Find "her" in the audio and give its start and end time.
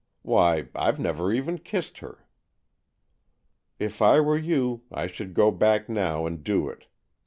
1.99-2.25